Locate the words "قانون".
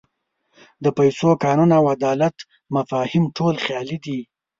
1.43-1.69